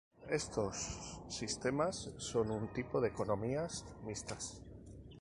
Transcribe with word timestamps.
Estos 0.31 1.19
sistemas 1.29 2.09
son 2.17 2.49
un 2.49 2.65
tipo 2.77 2.99
de 3.01 3.09
economías 3.09 3.85
mixtas. 4.03 4.45